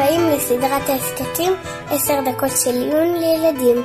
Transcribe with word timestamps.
הבאים 0.00 0.20
לסדרת 0.36 0.88
ההסכתים 0.88 1.52
עשר 1.90 2.14
דקות 2.30 2.50
של 2.64 2.70
עיון 2.70 3.08
לילדים. 3.20 3.76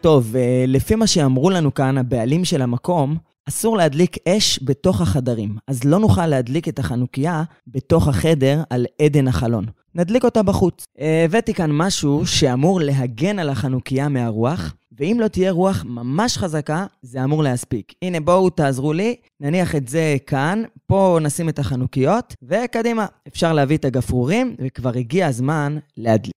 טוב, 0.00 0.36
אה, 0.36 0.64
לפי 0.68 0.94
מה 0.94 1.06
שאמרו 1.06 1.50
לנו 1.50 1.74
כאן 1.74 1.98
הבעלים 1.98 2.44
של 2.44 2.62
המקום, 2.62 3.16
אסור 3.48 3.76
להדליק 3.76 4.16
אש 4.28 4.60
בתוך 4.62 5.00
החדרים, 5.00 5.56
אז 5.68 5.84
לא 5.84 5.98
נוכל 5.98 6.26
להדליק 6.26 6.68
את 6.68 6.78
החנוכיה 6.78 7.42
בתוך 7.66 8.08
החדר 8.08 8.62
על 8.70 8.86
עדן 9.02 9.28
החלון. 9.28 9.64
נדליק 9.94 10.24
אותה 10.24 10.42
בחוץ. 10.42 10.86
הבאתי 11.24 11.54
כאן 11.54 11.70
משהו 11.72 12.26
שאמור 12.26 12.80
להגן 12.80 13.38
על 13.38 13.48
החנוכיה 13.48 14.08
מהרוח, 14.08 14.74
ואם 14.98 15.16
לא 15.20 15.28
תהיה 15.28 15.50
רוח 15.50 15.84
ממש 15.88 16.38
חזקה, 16.38 16.86
זה 17.02 17.24
אמור 17.24 17.42
להספיק. 17.42 17.92
הנה, 18.02 18.20
בואו 18.20 18.50
תעזרו 18.50 18.92
לי, 18.92 19.16
נניח 19.40 19.74
את 19.74 19.88
זה 19.88 20.16
כאן, 20.26 20.62
פה 20.86 21.18
נשים 21.22 21.48
את 21.48 21.58
החנוכיות, 21.58 22.34
וקדימה. 22.42 23.06
אפשר 23.28 23.52
להביא 23.52 23.76
את 23.76 23.84
הגפרורים, 23.84 24.56
וכבר 24.58 24.92
הגיע 24.96 25.26
הזמן 25.26 25.78
להדליק. 25.96 26.32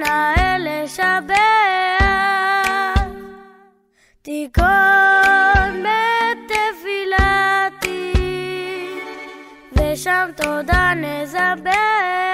נאה 0.00 0.54
ושם 9.94 10.30
תודה 10.36 10.92
נזבח. 10.96 12.33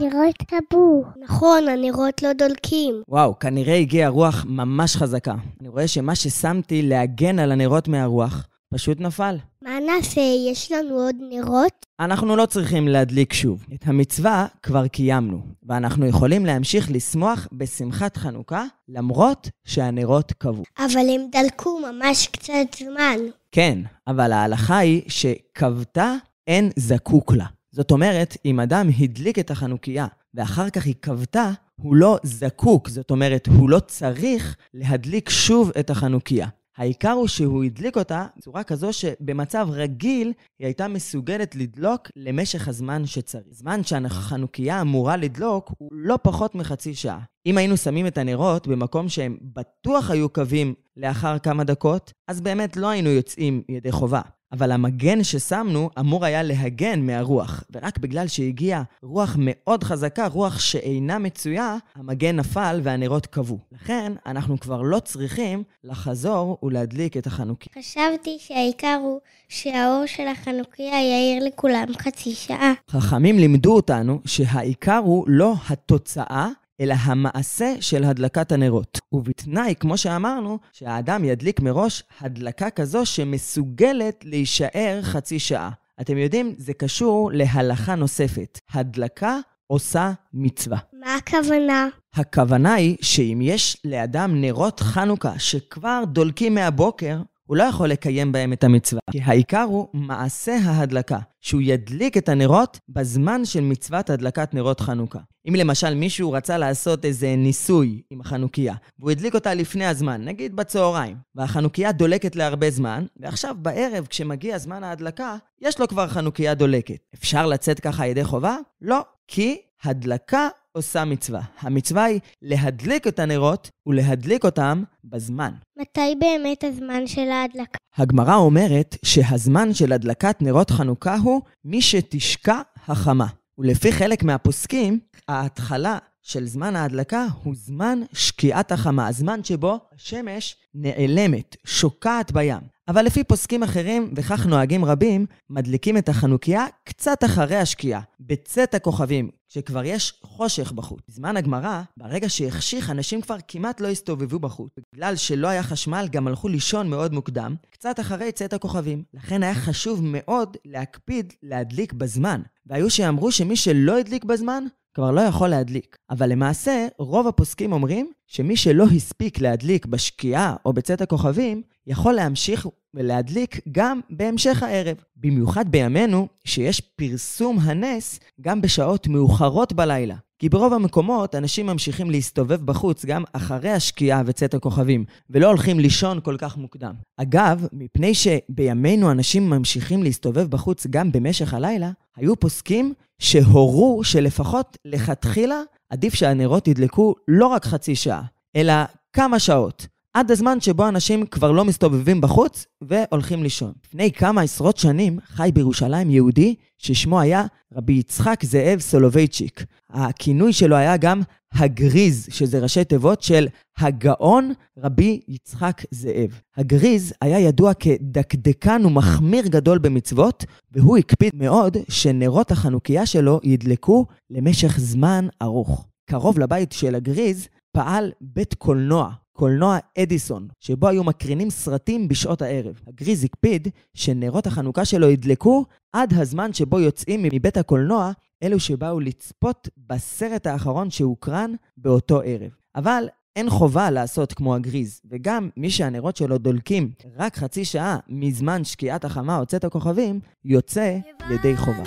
הנרות 0.00 0.36
כבו. 0.48 1.04
נכון, 1.16 1.68
הנרות 1.68 2.22
לא 2.22 2.32
דולקים. 2.32 3.02
וואו, 3.08 3.38
כנראה 3.38 3.76
הגיעה 3.76 4.08
רוח 4.08 4.44
ממש 4.48 4.96
חזקה. 4.96 5.34
אני 5.60 5.68
רואה 5.68 5.88
שמה 5.88 6.14
ששמתי 6.14 6.82
להגן 6.82 7.38
על 7.38 7.52
הנרות 7.52 7.88
מהרוח, 7.88 8.46
פשוט 8.74 9.00
נפל. 9.00 9.36
מה 9.62 9.70
נעשה? 9.86 10.20
יש 10.20 10.72
לנו 10.72 10.94
עוד 10.94 11.16
נרות? 11.30 11.86
אנחנו 12.00 12.36
לא 12.36 12.46
צריכים 12.46 12.88
להדליק 12.88 13.32
שוב. 13.32 13.66
את 13.74 13.82
המצווה 13.86 14.46
כבר 14.62 14.86
קיימנו, 14.86 15.40
ואנחנו 15.62 16.06
יכולים 16.06 16.46
להמשיך 16.46 16.90
לשמוח 16.90 17.48
בשמחת 17.52 18.16
חנוכה, 18.16 18.64
למרות 18.88 19.48
שהנרות 19.64 20.32
כבו. 20.32 20.62
אבל 20.78 21.06
הם 21.14 21.20
דלקו 21.32 21.78
ממש 21.78 22.26
קצת 22.26 22.76
זמן. 22.78 23.18
כן, 23.52 23.78
אבל 24.06 24.32
ההלכה 24.32 24.78
היא 24.78 25.02
שכבתה 25.08 26.14
אין 26.46 26.70
זקוק 26.76 27.32
לה. 27.32 27.46
זאת 27.72 27.90
אומרת, 27.90 28.36
אם 28.44 28.60
אדם 28.60 28.88
הדליק 28.98 29.38
את 29.38 29.50
החנוכיה 29.50 30.06
ואחר 30.34 30.70
כך 30.70 30.86
היא 30.86 30.94
כבתה, 31.02 31.50
הוא 31.82 31.94
לא 31.94 32.18
זקוק, 32.22 32.88
זאת 32.88 33.10
אומרת, 33.10 33.46
הוא 33.46 33.70
לא 33.70 33.78
צריך 33.78 34.56
להדליק 34.74 35.30
שוב 35.30 35.72
את 35.80 35.90
החנוכיה. 35.90 36.48
העיקר 36.76 37.10
הוא 37.10 37.28
שהוא 37.28 37.64
הדליק 37.64 37.96
אותה 37.96 38.26
בצורה 38.36 38.62
כזו 38.62 38.92
שבמצב 38.92 39.68
רגיל 39.70 40.32
היא 40.58 40.66
הייתה 40.66 40.88
מסוגלת 40.88 41.54
לדלוק 41.54 42.08
למשך 42.16 42.68
הזמן 42.68 43.06
שצריך. 43.06 43.44
זמן 43.50 43.84
שהחנוכיה 43.84 44.80
אמורה 44.80 45.16
לדלוק 45.16 45.72
הוא 45.78 45.88
לא 45.92 46.18
פחות 46.22 46.54
מחצי 46.54 46.94
שעה. 46.94 47.20
אם 47.46 47.58
היינו 47.58 47.76
שמים 47.76 48.06
את 48.06 48.18
הנרות 48.18 48.66
במקום 48.66 49.08
שהם 49.08 49.36
בטוח 49.42 50.10
היו 50.10 50.28
קווים 50.28 50.74
לאחר 50.96 51.38
כמה 51.38 51.64
דקות, 51.64 52.12
אז 52.28 52.40
באמת 52.40 52.76
לא 52.76 52.88
היינו 52.88 53.10
יוצאים 53.10 53.62
ידי 53.68 53.92
חובה. 53.92 54.20
אבל 54.52 54.72
המגן 54.72 55.24
ששמנו 55.24 55.90
אמור 55.98 56.24
היה 56.24 56.42
להגן 56.42 57.06
מהרוח, 57.06 57.64
ורק 57.70 57.98
בגלל 57.98 58.28
שהגיעה 58.28 58.82
רוח 59.02 59.36
מאוד 59.38 59.84
חזקה, 59.84 60.26
רוח 60.26 60.58
שאינה 60.58 61.18
מצויה, 61.18 61.76
המגן 61.94 62.36
נפל 62.36 62.80
והנרות 62.82 63.26
כבו. 63.26 63.58
לכן, 63.72 64.12
אנחנו 64.26 64.60
כבר 64.60 64.82
לא 64.82 64.98
צריכים 64.98 65.62
לחזור 65.84 66.58
ולהדליק 66.62 67.16
את 67.16 67.26
החנוכיה. 67.26 67.72
חשבתי 67.78 68.36
שהעיקר 68.40 68.98
הוא 69.02 69.20
שהאור 69.48 70.02
של 70.06 70.28
החנוכיה 70.28 71.00
יאיר 71.00 71.44
לכולם 71.44 71.86
חצי 71.98 72.34
שעה. 72.34 72.72
חכמים 72.90 73.38
לימדו 73.38 73.76
אותנו 73.76 74.20
שהעיקר 74.24 75.00
הוא 75.04 75.24
לא 75.28 75.54
התוצאה, 75.70 76.48
אלא 76.80 76.94
המעשה 76.98 77.74
של 77.80 78.04
הדלקת 78.04 78.52
הנרות. 78.52 78.98
ובתנאי, 79.12 79.74
כמו 79.80 79.96
שאמרנו, 79.96 80.58
שהאדם 80.72 81.24
ידליק 81.24 81.60
מראש 81.60 82.02
הדלקה 82.20 82.70
כזו 82.70 83.06
שמסוגלת 83.06 84.24
להישאר 84.24 84.98
חצי 85.02 85.38
שעה. 85.38 85.70
אתם 86.00 86.18
יודעים, 86.18 86.54
זה 86.58 86.72
קשור 86.72 87.30
להלכה 87.32 87.94
נוספת. 87.94 88.58
הדלקה 88.72 89.38
עושה 89.66 90.12
מצווה. 90.34 90.78
מה 90.92 91.14
הכוונה? 91.14 91.88
הכוונה 92.14 92.74
היא 92.74 92.96
שאם 93.00 93.38
יש 93.42 93.76
לאדם 93.84 94.40
נרות 94.40 94.80
חנוכה 94.80 95.38
שכבר 95.38 96.02
דולקים 96.06 96.54
מהבוקר, 96.54 97.16
הוא 97.50 97.56
לא 97.56 97.62
יכול 97.62 97.88
לקיים 97.88 98.32
בהם 98.32 98.52
את 98.52 98.64
המצווה. 98.64 99.00
כי 99.10 99.20
העיקר 99.22 99.62
הוא 99.62 99.88
מעשה 99.92 100.56
ההדלקה, 100.64 101.18
שהוא 101.40 101.60
ידליק 101.64 102.16
את 102.16 102.28
הנרות 102.28 102.78
בזמן 102.88 103.44
של 103.44 103.60
מצוות 103.60 104.10
הדלקת 104.10 104.54
נרות 104.54 104.80
חנוכה. 104.80 105.18
אם 105.48 105.54
למשל 105.54 105.94
מישהו 105.94 106.32
רצה 106.32 106.58
לעשות 106.58 107.04
איזה 107.04 107.34
ניסוי 107.36 108.02
עם 108.10 108.20
החנוכיה, 108.20 108.74
והוא 108.98 109.10
הדליק 109.10 109.34
אותה 109.34 109.54
לפני 109.54 109.86
הזמן, 109.86 110.24
נגיד 110.24 110.56
בצהריים, 110.56 111.16
והחנוכיה 111.34 111.92
דולקת 111.92 112.36
להרבה 112.36 112.70
זמן, 112.70 113.04
ועכשיו 113.16 113.54
בערב, 113.58 114.06
כשמגיע 114.06 114.58
זמן 114.58 114.84
ההדלקה, 114.84 115.36
יש 115.60 115.80
לו 115.80 115.88
כבר 115.88 116.08
חנוכיה 116.08 116.54
דולקת. 116.54 116.98
אפשר 117.14 117.46
לצאת 117.46 117.80
ככה 117.80 118.06
ידי 118.06 118.24
חובה? 118.24 118.56
לא, 118.82 119.00
כי 119.28 119.60
הדלקה 119.84 120.48
עושה 120.72 121.04
מצווה. 121.04 121.40
המצווה 121.60 122.04
היא 122.04 122.20
להדליק 122.42 123.06
את 123.06 123.18
הנרות 123.18 123.70
ולהדליק 123.86 124.44
אותם 124.44 124.82
בזמן. 125.04 125.52
מתי 125.78 126.14
באמת 126.20 126.64
הזמן 126.64 127.06
של 127.06 127.30
ההדלקה? 127.30 127.78
הגמרא 127.96 128.34
אומרת 128.34 128.96
שהזמן 129.04 129.74
של 129.74 129.92
הדלקת 129.92 130.36
נרות 130.40 130.70
חנוכה 130.70 131.16
הוא 131.16 131.42
מי 131.64 131.82
שתשקע 131.82 132.60
החמה. 132.88 133.26
ולפי 133.58 133.92
חלק 133.92 134.22
מהפוסקים, 134.22 134.98
ההתחלה 135.28 135.98
של 136.22 136.46
זמן 136.46 136.76
ההדלקה 136.76 137.26
הוא 137.42 137.54
זמן 137.56 138.00
שקיעת 138.12 138.72
החמה, 138.72 139.08
הזמן 139.08 139.44
שבו 139.44 139.78
השמש 139.94 140.56
נעלמת, 140.74 141.56
שוקעת 141.64 142.32
בים. 142.32 142.60
אבל 142.88 143.04
לפי 143.04 143.24
פוסקים 143.24 143.62
אחרים, 143.62 144.12
וכך 144.16 144.46
נוהגים 144.46 144.84
רבים, 144.84 145.26
מדליקים 145.50 145.96
את 145.96 146.08
החנוכיה 146.08 146.66
קצת 146.84 147.24
אחרי 147.24 147.56
השקיעה, 147.56 148.00
בצאת 148.20 148.74
הכוכבים, 148.74 149.30
כשכבר 149.50 149.84
יש 149.84 150.12
חושך 150.22 150.72
בחוץ. 150.72 151.00
בזמן 151.08 151.36
הגמרא, 151.36 151.82
ברגע 151.96 152.28
שהחשיך, 152.28 152.90
אנשים 152.90 153.20
כבר 153.20 153.36
כמעט 153.48 153.80
לא 153.80 153.88
הסתובבו 153.88 154.38
בחוץ. 154.38 154.72
בגלל 154.94 155.16
שלא 155.16 155.48
היה 155.48 155.62
חשמל, 155.62 156.08
גם 156.10 156.26
הלכו 156.26 156.48
לישון 156.48 156.90
מאוד 156.90 157.12
מוקדם, 157.12 157.54
קצת 157.70 158.00
אחרי 158.00 158.32
צאת 158.32 158.52
הכוכבים. 158.52 159.02
לכן 159.14 159.42
היה 159.42 159.54
חשוב 159.54 160.00
מאוד 160.02 160.56
להקפיד 160.64 161.32
להדליק 161.42 161.92
בזמן. 161.92 162.42
והיו 162.66 162.90
שאמרו 162.90 163.32
שמי 163.32 163.56
שלא 163.56 163.98
הדליק 163.98 164.24
בזמן, 164.24 164.64
כבר 164.94 165.10
לא 165.10 165.20
יכול 165.20 165.48
להדליק. 165.48 165.96
אבל 166.10 166.32
למעשה, 166.32 166.86
רוב 166.98 167.26
הפוסקים 167.26 167.72
אומרים 167.72 168.12
שמי 168.26 168.56
שלא 168.56 168.84
הספיק 168.96 169.40
להדליק 169.40 169.86
בשקיעה 169.86 170.56
או 170.64 170.72
בצאת 170.72 171.00
הכוכבים, 171.00 171.62
יכול 171.86 172.12
להמשיך 172.12 172.68
ולהדליק 172.94 173.60
גם 173.72 174.00
בהמשך 174.10 174.62
הערב. 174.62 174.96
במיוחד 175.16 175.68
בימינו, 175.68 176.28
שיש 176.44 176.80
פרסום 176.80 177.58
הנס 177.58 178.20
גם 178.40 178.60
בשעות 178.60 179.06
מאוחרות 179.06 179.72
בלילה. 179.72 180.16
כי 180.40 180.48
ברוב 180.48 180.72
המקומות 180.72 181.34
אנשים 181.34 181.66
ממשיכים 181.66 182.10
להסתובב 182.10 182.62
בחוץ 182.62 183.04
גם 183.04 183.24
אחרי 183.32 183.70
השקיעה 183.70 184.22
וצאת 184.26 184.54
הכוכבים, 184.54 185.04
ולא 185.30 185.46
הולכים 185.46 185.80
לישון 185.80 186.20
כל 186.22 186.36
כך 186.38 186.56
מוקדם. 186.56 186.94
אגב, 187.16 187.66
מפני 187.72 188.12
שבימינו 188.14 189.10
אנשים 189.10 189.50
ממשיכים 189.50 190.02
להסתובב 190.02 190.50
בחוץ 190.50 190.86
גם 190.90 191.12
במשך 191.12 191.54
הלילה, 191.54 191.90
היו 192.16 192.36
פוסקים 192.36 192.94
שהורו 193.18 194.04
שלפחות 194.04 194.76
לכתחילה 194.84 195.60
עדיף 195.90 196.14
שהנרות 196.14 196.68
ידלקו 196.68 197.14
לא 197.28 197.46
רק 197.46 197.64
חצי 197.64 197.96
שעה, 197.96 198.22
אלא 198.56 198.72
כמה 199.12 199.38
שעות. 199.38 199.86
עד 200.14 200.30
הזמן 200.30 200.60
שבו 200.60 200.88
אנשים 200.88 201.26
כבר 201.26 201.52
לא 201.52 201.64
מסתובבים 201.64 202.20
בחוץ 202.20 202.66
והולכים 202.80 203.42
לישון. 203.42 203.72
לפני 203.86 204.12
כמה 204.12 204.42
עשרות 204.42 204.76
שנים 204.76 205.18
חי 205.26 205.50
בירושלים 205.54 206.10
יהודי 206.10 206.54
ששמו 206.78 207.20
היה 207.20 207.44
רבי 207.74 207.92
יצחק 207.92 208.44
זאב 208.44 208.80
סולובייצ'יק. 208.80 209.64
הכינוי 209.90 210.52
שלו 210.52 210.76
היה 210.76 210.96
גם 210.96 211.22
הגריז, 211.52 212.28
שזה 212.30 212.58
ראשי 212.58 212.84
תיבות 212.84 213.22
של 213.22 213.48
הגאון 213.78 214.52
רבי 214.78 215.20
יצחק 215.28 215.82
זאב. 215.90 216.40
הגריז 216.56 217.12
היה 217.20 217.38
ידוע 217.38 217.74
כדקדקן 217.74 218.82
ומחמיר 218.86 219.46
גדול 219.46 219.78
במצוות, 219.78 220.44
והוא 220.72 220.98
הקפיד 220.98 221.32
מאוד 221.34 221.76
שנרות 221.88 222.50
החנוכיה 222.50 223.06
שלו 223.06 223.40
ידלקו 223.42 224.06
למשך 224.30 224.78
זמן 224.78 225.26
ארוך. 225.42 225.86
קרוב 226.10 226.38
לבית 226.38 226.72
של 226.72 226.94
הגריז 226.94 227.48
פעל 227.72 228.12
בית 228.20 228.54
קולנוע, 228.54 229.10
קולנוע 229.32 229.78
אדיסון, 229.98 230.48
שבו 230.60 230.88
היו 230.88 231.04
מקרינים 231.04 231.50
סרטים 231.50 232.08
בשעות 232.08 232.42
הערב. 232.42 232.80
הגריז 232.86 233.24
הקפיד 233.24 233.68
שנרות 233.94 234.46
החנוכה 234.46 234.84
שלו 234.84 235.10
ידלקו 235.10 235.64
עד 235.92 236.14
הזמן 236.14 236.52
שבו 236.52 236.80
יוצאים 236.80 237.22
מבית 237.22 237.56
הקולנוע 237.56 238.12
אלו 238.42 238.60
שבאו 238.60 239.00
לצפות 239.00 239.68
בסרט 239.76 240.46
האחרון 240.46 240.90
שהוקרן 240.90 241.54
באותו 241.76 242.20
ערב. 242.24 242.50
אבל 242.76 243.04
אין 243.36 243.50
חובה 243.50 243.90
לעשות 243.90 244.32
כמו 244.32 244.54
הגריז, 244.54 245.00
וגם 245.10 245.48
מי 245.56 245.70
שהנרות 245.70 246.16
שלו 246.16 246.38
דולקים 246.38 246.90
רק 247.16 247.36
חצי 247.36 247.64
שעה 247.64 247.98
מזמן 248.08 248.64
שקיעת 248.64 249.04
החמה 249.04 249.38
או 249.38 249.46
צאת 249.46 249.64
הכוכבים, 249.64 250.20
יוצא 250.44 250.98
לידי 251.28 251.56
חובה. 251.56 251.84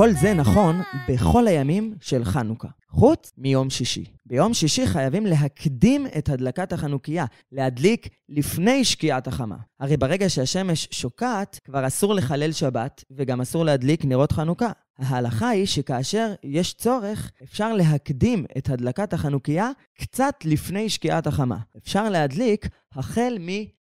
כל 0.00 0.12
זה 0.12 0.34
נכון 0.34 0.80
בכל 1.08 1.46
הימים 1.46 1.94
של 2.00 2.24
חנוכה, 2.24 2.68
חוץ 2.88 3.32
מיום 3.38 3.70
שישי. 3.70 4.04
ביום 4.26 4.54
שישי 4.54 4.86
חייבים 4.86 5.26
להקדים 5.26 6.06
את 6.18 6.28
הדלקת 6.28 6.72
החנוכיה, 6.72 7.24
להדליק 7.52 8.08
לפני 8.28 8.84
שקיעת 8.84 9.26
החמה. 9.26 9.56
הרי 9.80 9.96
ברגע 9.96 10.30
שהשמש 10.30 10.88
שוקעת, 10.90 11.60
כבר 11.64 11.86
אסור 11.86 12.14
לחלל 12.14 12.52
שבת, 12.52 13.04
וגם 13.10 13.40
אסור 13.40 13.64
להדליק 13.64 14.04
נרות 14.04 14.32
חנוכה. 14.32 14.70
ההלכה 14.98 15.48
היא 15.48 15.66
שכאשר 15.66 16.34
יש 16.44 16.74
צורך, 16.74 17.30
אפשר 17.42 17.72
להקדים 17.72 18.44
את 18.58 18.70
הדלקת 18.70 19.12
החנוכיה 19.12 19.70
קצת 19.98 20.34
לפני 20.44 20.88
שקיעת 20.88 21.26
החמה. 21.26 21.58
אפשר 21.76 22.08
להדליק 22.08 22.68
החל 22.94 23.38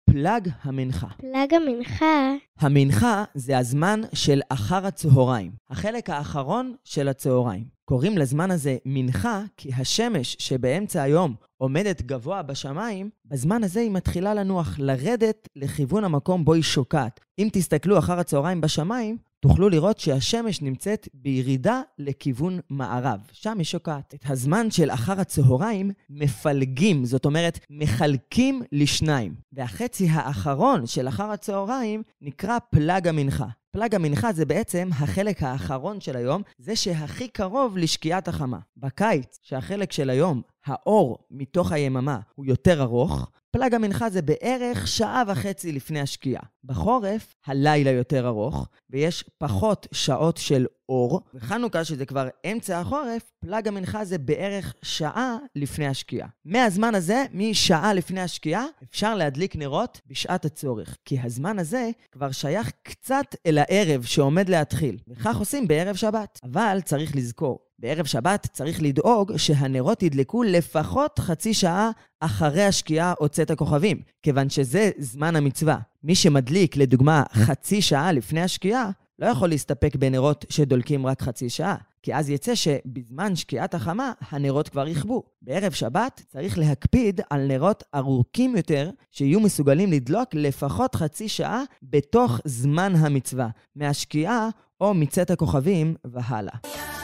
מפלג 0.09 0.49
המנחה. 0.61 1.07
פלג 1.17 1.53
המנחה, 1.53 2.33
המנחה 2.59 3.23
זה 3.35 3.57
הזמן 3.57 4.01
של 4.13 4.41
אחר 4.49 4.85
הצהריים, 4.85 5.51
החלק 5.69 6.09
האחרון 6.09 6.73
של 6.83 7.07
הצהריים. 7.07 7.63
קוראים 7.85 8.17
לזמן 8.17 8.51
הזה 8.51 8.77
מנחה 8.85 9.43
כי 9.57 9.69
השמש 9.77 10.37
שבאמצע 10.39 11.01
היום 11.01 11.35
עומדת 11.57 12.01
גבוה 12.01 12.41
בשמיים, 12.41 13.09
בזמן 13.25 13.63
הזה 13.63 13.79
היא 13.79 13.91
מתחילה 13.91 14.33
לנוח, 14.33 14.75
לרדת 14.79 15.49
לכיוון 15.55 16.03
המקום 16.03 16.45
בו 16.45 16.53
היא 16.53 16.63
שוקעת. 16.63 17.19
אם 17.39 17.49
תסתכלו 17.53 17.99
אחר 17.99 18.19
הצהריים 18.19 18.61
בשמיים, 18.61 19.17
תוכלו 19.47 19.69
לראות 19.69 19.99
שהשמש 19.99 20.61
נמצאת 20.61 21.07
בירידה 21.13 21.81
לכיוון 21.99 22.59
מערב, 22.69 23.19
שם 23.31 23.57
היא 23.57 23.65
שוקעת. 23.65 24.13
את 24.13 24.29
הזמן 24.29 24.71
של 24.71 24.91
אחר 24.91 25.19
הצהריים 25.19 25.91
מפלגים, 26.09 27.05
זאת 27.05 27.25
אומרת, 27.25 27.59
מחלקים 27.69 28.61
לשניים. 28.71 29.35
והחצי 29.53 30.07
האחרון 30.09 30.85
של 30.85 31.07
אחר 31.07 31.31
הצהריים 31.31 32.03
נקרא 32.21 32.57
פלג 32.69 33.07
המנחה. 33.07 33.47
פלג 33.75 33.95
המנחה 33.95 34.33
זה 34.33 34.45
בעצם 34.45 34.89
החלק 34.91 35.43
האחרון 35.43 36.01
של 36.01 36.15
היום, 36.15 36.41
זה 36.57 36.75
שהכי 36.75 37.27
קרוב 37.27 37.77
לשקיעת 37.77 38.27
החמה. 38.27 38.59
בקיץ, 38.77 39.39
שהחלק 39.41 39.91
של 39.91 40.09
היום, 40.09 40.41
האור 40.65 41.17
מתוך 41.31 41.71
היממה, 41.71 42.19
הוא 42.35 42.45
יותר 42.45 42.81
ארוך, 42.81 43.31
פלג 43.51 43.73
המנחה 43.73 44.09
זה 44.09 44.21
בערך 44.21 44.87
שעה 44.87 45.23
וחצי 45.27 45.71
לפני 45.71 45.99
השקיעה. 45.99 46.43
בחורף, 46.63 47.35
הלילה 47.45 47.91
יותר 47.91 48.27
ארוך, 48.27 48.67
ויש 48.89 49.25
פחות 49.37 49.87
שעות 49.91 50.37
של 50.37 50.65
אור. 50.89 51.21
בחנוכה, 51.33 51.83
שזה 51.83 52.05
כבר 52.05 52.27
אמצע 52.51 52.79
החורף, 52.79 53.31
פלג 53.39 53.67
המנחה 53.67 54.05
זה 54.05 54.17
בערך 54.17 54.73
שעה 54.81 55.37
לפני 55.55 55.87
השקיעה. 55.87 56.27
מהזמן 56.45 56.95
הזה, 56.95 57.25
משעה 57.33 57.93
לפני 57.93 58.21
השקיעה, 58.21 58.65
אפשר 58.89 59.15
להדליק 59.15 59.55
נרות 59.55 60.01
בשעת 60.07 60.45
הצורך. 60.45 60.97
כי 61.05 61.19
הזמן 61.23 61.59
הזה 61.59 61.89
כבר 62.11 62.31
שייך 62.31 62.71
קצת 62.83 63.35
אל 63.45 63.57
הערב 63.57 64.03
שעומד 64.03 64.49
להתחיל. 64.49 64.97
וכך 65.07 65.37
עושים 65.37 65.67
בערב 65.67 65.95
שבת. 65.95 66.39
אבל 66.43 66.79
צריך 66.83 67.15
לזכור, 67.15 67.59
בערב 67.79 68.05
שבת 68.05 68.47
צריך 68.53 68.81
לדאוג 68.81 69.37
שהנרות 69.37 70.03
ידלקו 70.03 70.43
לפחות 70.43 71.19
חצי 71.19 71.53
שעה 71.53 71.91
אחרי 72.19 72.63
השקיעה 72.63 73.13
או 73.19 73.29
צאת 73.29 73.51
הכוכבים, 73.51 74.01
כיוון 74.23 74.49
שזה 74.49 74.91
זמן 74.97 75.35
המצווה. 75.35 75.77
מי 76.03 76.15
שמדליק, 76.15 76.77
לדוגמה, 76.77 77.23
חצי 77.33 77.81
שעה 77.81 78.11
לפני 78.11 78.41
השקיעה, 78.41 78.89
לא 79.19 79.25
יכול 79.25 79.49
להסתפק 79.49 79.95
בנרות 79.95 80.45
שדולקים 80.49 81.05
רק 81.07 81.21
חצי 81.21 81.49
שעה, 81.49 81.75
כי 82.03 82.15
אז 82.15 82.29
יצא 82.29 82.55
שבזמן 82.55 83.35
שקיעת 83.35 83.73
החמה, 83.73 84.11
הנרות 84.31 84.69
כבר 84.69 84.87
יכבו. 84.87 85.23
בערב 85.41 85.71
שבת 85.71 86.21
צריך 86.27 86.57
להקפיד 86.57 87.21
על 87.29 87.47
נרות 87.47 87.83
ארוכים 87.95 88.55
יותר, 88.55 88.89
שיהיו 89.11 89.39
מסוגלים 89.39 89.91
לדלוק 89.91 90.29
לפחות 90.33 90.95
חצי 90.95 91.29
שעה 91.29 91.63
בתוך 91.83 92.39
זמן 92.45 92.93
המצווה, 92.95 93.47
מהשקיעה 93.75 94.49
או 94.81 94.93
מצאת 94.93 95.31
הכוכבים 95.31 95.95
והלאה. 96.05 96.94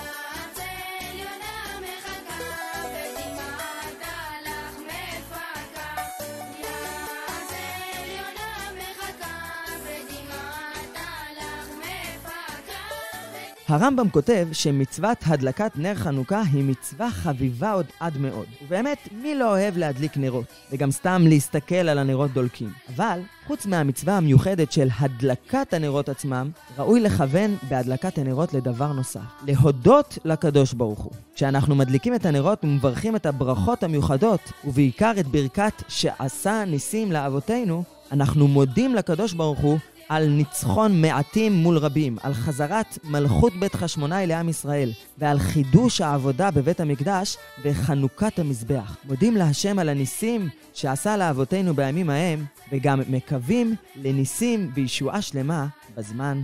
הרמב"ם 13.71 14.09
כותב 14.09 14.47
שמצוות 14.51 15.17
הדלקת 15.25 15.71
נר 15.75 15.95
חנוכה 15.95 16.41
היא 16.53 16.63
מצווה 16.63 17.11
חביבה 17.11 17.71
עוד 17.71 17.85
עד 17.99 18.17
מאוד. 18.17 18.45
ובאמת, 18.65 18.97
מי 19.11 19.35
לא 19.35 19.49
אוהב 19.49 19.77
להדליק 19.77 20.17
נרות? 20.17 20.45
וגם 20.71 20.91
סתם 20.91 21.21
להסתכל 21.27 21.75
על 21.75 21.97
הנרות 21.97 22.31
דולקים. 22.31 22.69
אבל, 22.95 23.19
חוץ 23.47 23.65
מהמצווה 23.65 24.17
המיוחדת 24.17 24.71
של 24.71 24.87
הדלקת 24.99 25.73
הנרות 25.73 26.09
עצמם, 26.09 26.49
ראוי 26.77 26.99
לכוון 26.99 27.55
בהדלקת 27.69 28.17
הנרות 28.17 28.53
לדבר 28.53 28.93
נוסף. 28.93 29.19
להודות 29.47 30.17
לקדוש 30.25 30.73
ברוך 30.73 30.99
הוא. 30.99 31.11
כשאנחנו 31.35 31.75
מדליקים 31.75 32.15
את 32.15 32.25
הנרות 32.25 32.63
ומברכים 32.63 33.15
את 33.15 33.25
הברכות 33.25 33.83
המיוחדות, 33.83 34.51
ובעיקר 34.65 35.11
את 35.19 35.27
ברכת 35.27 35.83
שעשה 35.87 36.65
ניסים 36.65 37.11
לאבותינו, 37.11 37.83
אנחנו 38.11 38.47
מודים 38.47 38.95
לקדוש 38.95 39.33
ברוך 39.33 39.59
הוא 39.59 39.77
על 40.11 40.27
ניצחון 40.27 41.01
מעטים 41.01 41.53
מול 41.53 41.77
רבים, 41.77 42.17
על 42.23 42.33
חזרת 42.33 42.97
מלכות 43.03 43.53
בית 43.59 43.75
חשמונאי 43.75 44.27
לעם 44.27 44.49
ישראל, 44.49 44.91
ועל 45.17 45.39
חידוש 45.39 46.01
העבודה 46.01 46.51
בבית 46.51 46.79
המקדש 46.79 47.37
וחנוכת 47.63 48.39
המזבח. 48.39 48.97
מודים 49.05 49.37
להשם 49.37 49.79
על 49.79 49.89
הניסים 49.89 50.49
שעשה 50.73 51.17
לאבותינו 51.17 51.73
בימים 51.73 52.09
ההם, 52.09 52.45
וגם 52.71 53.01
מקווים 53.09 53.75
לניסים 53.95 54.71
וישועה 54.73 55.21
שלמה 55.21 55.67
בזמן 55.97 56.41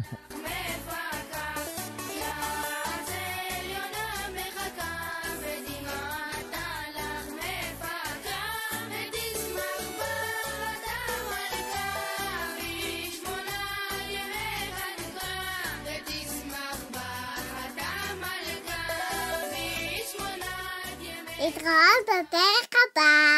התראות 21.47 22.05
בפרק 22.05 22.73
הבא. 22.91 23.36